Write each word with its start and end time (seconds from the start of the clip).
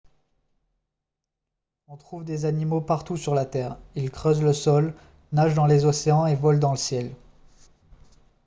on 1.87 1.95
trouve 1.95 2.23
des 2.25 2.45
animaux 2.45 2.81
partout 2.81 3.17
sur 3.17 3.35
la 3.35 3.45
terre 3.45 3.77
ils 3.93 4.09
creusent 4.09 4.41
le 4.41 4.51
sol 4.51 4.95
nagent 5.31 5.53
dans 5.53 5.67
les 5.67 5.85
océans 5.85 6.25
et 6.25 6.33
volent 6.33 6.57
dans 6.57 6.71
le 6.71 6.77
ciel 6.77 7.15